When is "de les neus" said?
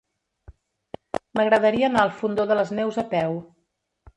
2.53-2.99